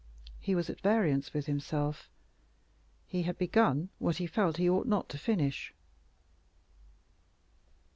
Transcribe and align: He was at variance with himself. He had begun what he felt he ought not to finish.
He 0.39 0.55
was 0.55 0.67
at 0.67 0.81
variance 0.81 1.31
with 1.31 1.45
himself. 1.45 2.09
He 3.05 3.21
had 3.21 3.37
begun 3.37 3.89
what 3.99 4.17
he 4.17 4.25
felt 4.25 4.57
he 4.57 4.67
ought 4.67 4.87
not 4.87 5.07
to 5.09 5.17
finish. 5.19 5.75